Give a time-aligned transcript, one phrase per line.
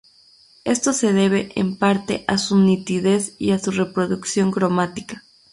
[0.63, 5.23] Esto se debe, en parte, a su nitidez y a su reproducción cromática.